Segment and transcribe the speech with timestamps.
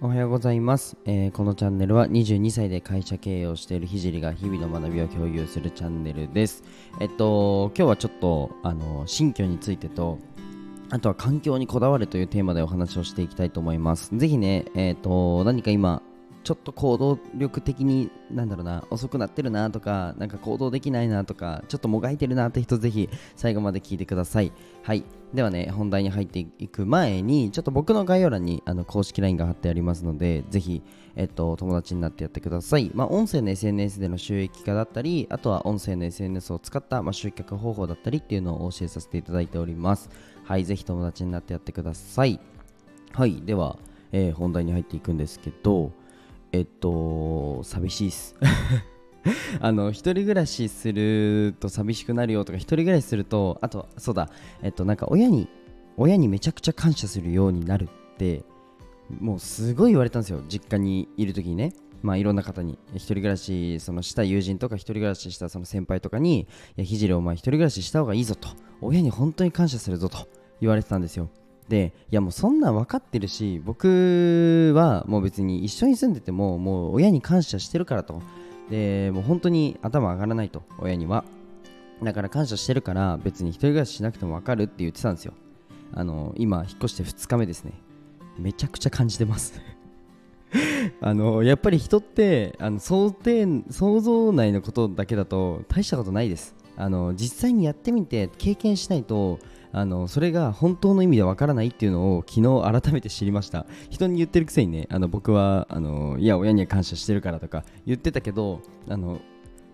[0.00, 6.62] おはようございます、えーこのチャンネルは22歳で会社経営をしているひじりが日々の学びを共有するチャンネルです。
[7.00, 10.20] えっと今日はちょっとあの新居についてと
[10.90, 14.16] あとは環境にこだわるというテーマでお話をしていきたいと思います。
[14.16, 16.00] ぜひねえっと何か今
[16.48, 24.50] ちょっと行動力的になんだろうな遅くなってるなとかなんか行動できないなとかちょっともがいてるなって人ぜひ最後まで聞いてください。
[24.82, 25.04] はい。
[25.34, 30.80] ではね本題に入っていく前にちょっと僕の概要欄にあの公式 LINE が貼ってありますのでぜひ
[31.16, 32.90] えっと友達になってやってください。
[32.94, 40.08] まあ音声の SNS での収益化だったりあとは音声の SNS を使った、まあ、集客方法だったりっていうのを教えさせていただいております。
[40.44, 42.40] はいぜひ友達になってやってください。
[43.12, 43.76] はいでは、
[44.12, 45.92] えー本題に入っていくんですけど
[46.52, 48.36] えっと寂しいっす。
[49.60, 54.30] あの一人暮らしすると寂しくなるよとか一人暮らしするとあとそうだ。
[54.62, 55.48] えっとなんか親に
[55.96, 58.44] 親にめちゃくちゃ感謝するようになるって
[59.20, 60.42] もうすごい言われたんですよ。
[60.48, 61.72] 実家にいる時にね。
[62.02, 62.78] まあいろんな方に。
[62.94, 66.46] 一人暮らしそのした友人とか一人暮らししたその先輩とかにい
[66.76, 68.48] やひじりお前一人暮らしした方がいいぞと。
[68.80, 70.28] 親に本当に感謝するぞと
[70.60, 71.28] 言われてたんですよ。
[71.68, 78.22] でいやもうそんなん分かってるし僕はもう別に一緒に住んでてももう親に感謝してるからと。
[78.70, 81.24] でもう本当に頭上がらないと親には。
[82.02, 85.32] だから感謝してるから別に一人暮らししなくても分かるって言ってたんですよ。
[85.94, 87.72] あの今引っ越して2日目ですね。
[88.38, 89.60] めちゃくちゃ感じてます。
[91.00, 96.54] あのやっぱり人ってあの想定想像内のことだけだと大したことないです。
[96.78, 99.40] あの実際にやってみて経験しないと
[99.72, 103.66] あのそれが本当の意味でわからないっていうのを昨日改めて知りました。
[103.90, 109.20] 人に言ってるくせにねあの僕はあのいや親には感謝してるからとか言ってたけどあの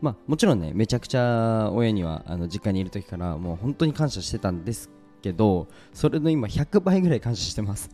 [0.00, 4.90] まあ、もちろんねめちゃくちゃ親にはあの実家にいる時からもう本当に感謝してたんです
[5.22, 7.90] けどそれの今100倍ぐらい感謝してます。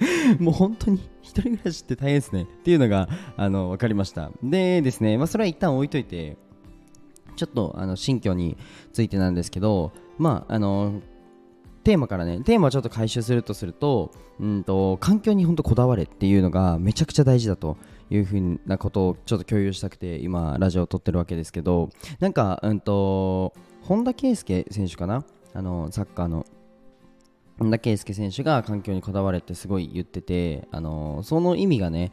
[0.40, 2.42] もう本当に一人暮らしって大変ですね。
[2.42, 4.30] っていうのがあの分かりました。
[4.42, 6.36] でですね、まあ、それは一旦置いといて
[7.36, 8.56] ちょっとあの新居に
[8.92, 11.00] ついてなんですけどまああの
[11.84, 14.10] テーマからねテーマをちょっと回収するとすると
[14.40, 17.76] うんと環境に本当こだわれっていうのがめちゃくちゃ大事だと
[18.10, 23.52] いうふうなことをちょっと共有したくて今ラジオを撮ってるわけですけどなんかうんと
[23.82, 25.24] 本田圭佑選手かな？
[25.54, 26.44] あのサッカーの。
[27.58, 32.12] 本田圭佑選手が環境にこだわれってすごい言っててあのその意味がね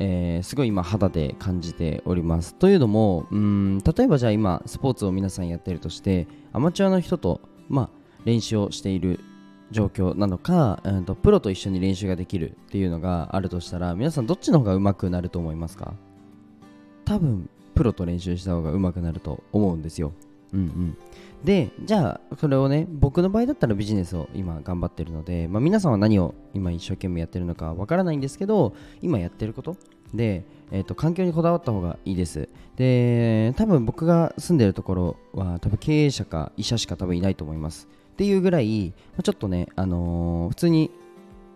[0.00, 2.54] えーすごい今肌で感じております。
[2.54, 7.90] というのもうん例えばじゃあ今スポーツを皆さんやってるとしてアマチュアの人とまあ
[8.24, 9.20] 練習をしている
[9.70, 15.94] 状況なのか、うん、とプロと一緒に練習ができるっていうのがあるとしたら皆さんどっちの方が上手くなると思いますか？
[17.04, 20.12] 多分プロと練習した方が上手くなると思うんですよ。
[20.54, 20.96] うんうん。
[21.44, 29.76] でじゃあそれをね僕の場合だったらビジネスを今頑張ってるので、まあ、皆さんは何を今一生懸命やってるのかわからないんですけど今やってること。
[30.12, 32.48] で、えー、と環境にこだわった方がいいです。
[32.76, 37.88] で多分僕が住んでるところは多分経営者か医者しか多分いないと思います。
[38.12, 40.90] っていうぐらいちょっとね、あのー普通に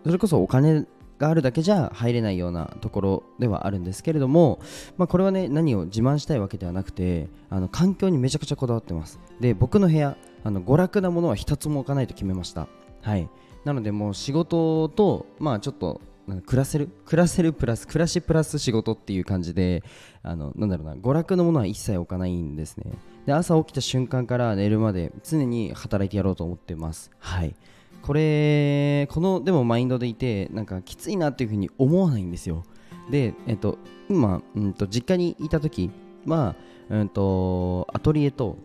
[0.03, 0.85] それこそお金
[1.17, 4.59] があるだけじゃ入れないようなところではあるんですけれども、
[4.97, 9.19] まあ、これはね何を自慢したいわけではなくてあの環境にめちゃくちゃこだわってます。
[9.39, 12.67] で僕の部屋あの娯楽なものは一つも置かないと決めました。
[13.01, 13.29] はい。
[13.63, 16.01] なのでもう仕事とまあちょっと
[16.45, 19.83] 暮らせる暮らせるプラス暮らしプラス仕事っていう感じで
[20.23, 22.91] あのなんだろうな娯楽のものは一切置かないんですね。
[23.25, 27.11] で朝起きた瞬間から寝るまで常に働いてやろうと思ってます。
[27.19, 27.55] はい。
[28.05, 32.63] これこのでもマインドでいてなんかきついなっていうふうに思わないんですよ。
[33.09, 33.79] でえっと
[34.09, 35.89] 今、うん、と実家にいた時
[36.27, 36.55] は、
[36.89, 38.57] うん、とアトリエと、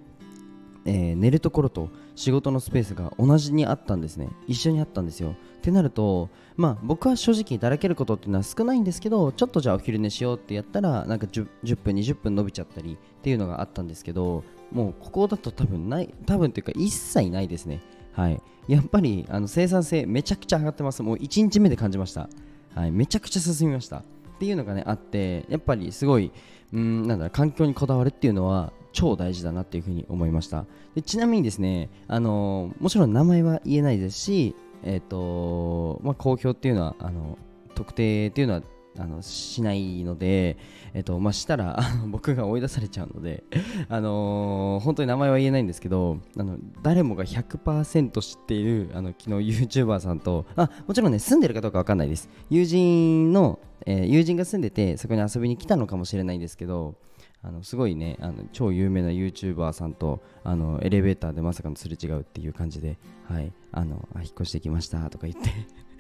[0.85, 4.29] えー寝るところと仕事のスペースが同じにあったんですね。
[4.47, 5.31] 一緒にあったんですよ。
[5.31, 6.29] ってなると
[6.59, 17.81] まあ僕は正直だらけることっていうのは少ないんですけどちょっとじゃあお昼寝しようってやったらなんか 10, 10分20分伸びちゃったりっていうのがあったんですけどもうここだと多分ない多分っていうか一切ないですね。
[18.13, 18.43] はい。
[18.71, 21.03] やっぱりあの生産性めちゃくちゃ上がってます。
[21.03, 22.29] もう1日目で感じました。
[22.77, 22.93] はい。
[22.93, 23.97] めちゃくちゃ進みました。
[23.97, 24.03] っ
[24.39, 26.31] ていうのがねあってやっぱりすごい
[26.73, 30.67] うんなんだろう環境にこだわるっていうのは超大事だなっていうふうに思いました。
[30.95, 37.39] でちなみにですねあのもちろん名前は言えないですしえっ、とまあ公表っていうのはあの
[37.75, 38.63] 特定っていうのは
[38.99, 40.57] あのしないので、
[40.95, 41.79] えっとまあ、したら
[42.09, 43.45] 僕が追い出されちゃうので、
[43.89, 52.29] あのー本当に名前は言えないんですけどあの誰もが100%知っているあの昨日 YouTuber さんとあもちろんね住んでるかどうかわかんないです。
[52.49, 56.97] 友人の、えー友人が住んでてそこに遊びに来たのかもしれないんですけど
[57.43, 62.99] あのすごいねあの超有名な YouTuber さんとあのエレベーターでまさかのすれ違うっていう感じで、
[63.29, 65.51] はい、あの引っ越してきましたとか言って。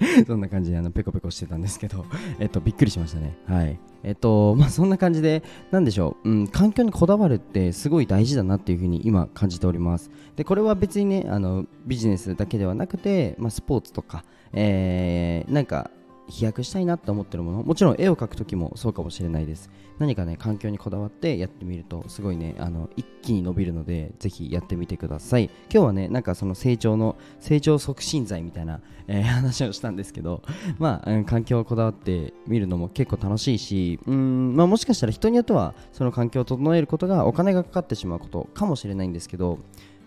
[0.27, 2.05] そんな感じであのペコペコしてたんですけど、
[2.41, 3.37] えっと、びっくりしましたね。
[3.47, 3.79] はい。
[4.03, 10.11] えっと、まあ、そんな感じで、なんでしょう、うん、環境にこだわるってすごい大事だなっていうふうに今感じております。
[10.37, 15.91] で、これは別にね、あのビジネスだけではなくて、まあ、スポーツとか、えー、なんか
[16.31, 17.63] 飛躍したいなって思ってるもの。
[17.63, 19.71] もちろん絵を描く時もそうかもしれないです。
[19.99, 25.51] 何かね環境にこだわってやってみるとすごいねあの一気に伸びるのでぜひやってみてください。
[25.71, 30.43] 今日はねなんかその成長の成長促進剤みたいな、えー、話をしたんですけど
[30.79, 39.59] まあ、うん、環境をこだわってみるのも結構楽しいしうん、まあ、もしかしたら人によってはその環境を整えることがお金がかかってしまうことかもしれないんですけど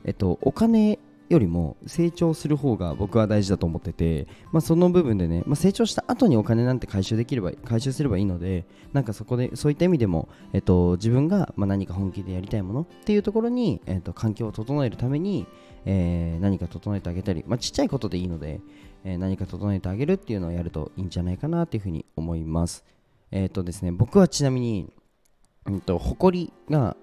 [0.05, 0.99] えっとお金
[1.29, 15.47] よりも成長する方が僕は大事だと思ってて、まあ、その部分でね、まあ、成長した後にお金なんて回収できれば回収すればいいのでなんかそこでそういった意味でも、えっと、自分がま何か本気でやりたいものっていうところに、えっと、環境を整えるために、
[15.85, 18.61] えー、何か整えてあげたり、まあ、ちっちゃいことでいいので、
[19.03, 22.85] えー、何か整えてあげるっていうのをやるといいんじゃないかなというふうに思います。
[23.31, 24.93] えっ、とですね僕はちなみに、
[25.65, 26.95] うんと、誇りが、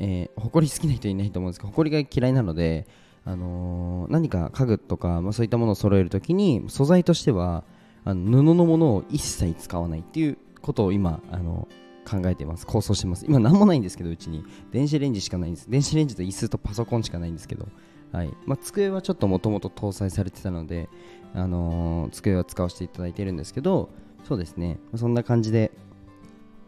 [0.00, 2.88] えー、誇り好きな人いないと思うんですけど誇りが嫌いなので
[3.26, 7.64] あのー、何か家具とか、まあ、そういったものを揃えるときに素材としては
[8.04, 11.68] あの布のものを一切使わないっていうことを今、あの
[12.08, 12.66] 考えてます。
[12.66, 13.26] 構想してます。
[13.28, 14.44] 今何もないんですけどうちに。
[14.70, 15.68] 電子レンジしかないんです。
[15.68, 17.66] 電子レンジと椅子とパソコンしかないんですけど、
[18.12, 18.32] はい。
[18.46, 20.88] まあ、机はちょっともともと搭載されてたので、
[21.34, 23.90] あのー、机は使わせていただいてるんですけど
[24.24, 24.78] そうですね。
[24.94, 25.72] そんな感じで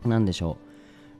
[0.04, 0.58] 何でしょ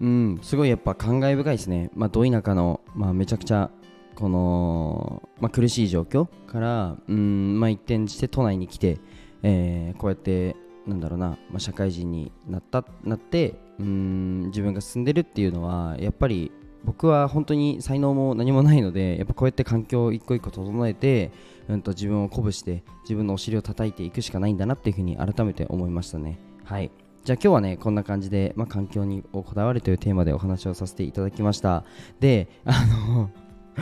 [0.01, 0.05] う。
[0.05, 1.91] うんすごいやっぱ感慨深いですね。
[1.95, 3.71] まあど田舎の、まあ、めちゃくちゃ
[4.19, 8.99] この、まあ、苦しい状況から、うんまあ、一転して都内に来て、
[9.45, 10.57] えー、こうやって
[10.89, 16.51] なんだろうな、まあ、社会人になったなってうん自分が進んでるっていうのはやっぱり
[16.83, 21.31] 僕は本当に才能も何もないのでやっぱこうやって環境を一個一個整えて、
[21.69, 26.41] うんと、自分を鼓舞して自分のお尻を叩いていくしかないんだなっていうふうに改めて思いましたね。
[26.65, 26.91] はい。
[27.25, 31.85] じゃあ今日はねこんな感じで、まあ、環境にこだわるというテーマでお話をさせていただきました。
[32.19, 33.31] であの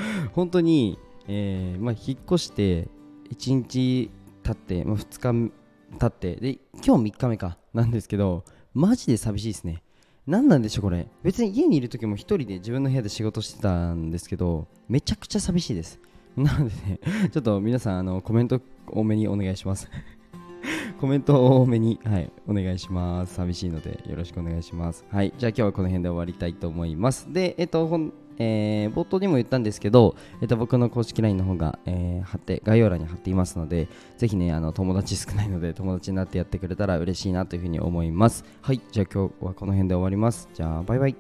[0.33, 0.99] 本当に、
[1.29, 2.89] えーまあ、引っ越して
[3.31, 4.11] 1日
[4.43, 5.53] 経って、まあ、2日
[5.99, 8.45] 経ってで今日3日目かなんですけど
[8.75, 9.83] マジで寂しいですね。
[10.27, 11.07] 何なんでしょうこれ。
[11.23, 16.01] 別に家にいる時も1人で自分の部屋で仕事してたんですけどめちゃくちゃ寂しいです。
[16.37, 17.01] なのでね
[17.31, 19.89] ちょっと皆さんあのコメント多めにお願いします。
[20.97, 23.35] コメントを多めに、はい、お願いします。
[23.35, 25.05] 寂しいのでよろしくお願いします。
[25.11, 27.33] はい、じゃあ今日はこの辺で終わりたいと思います。
[27.33, 27.87] で、えっと、
[28.39, 33.89] えー、冒頭にも言ったんですけど、えっと、僕の公式 LINE の方が、えー、貼って概要欄に貼っていますので
[34.19, 41.17] ぜひねあの友達少ないので友達になってやってくれたら嬉しいなというふうに思いますはいじゃあ今日はこの辺で終わりますじゃあバイバイ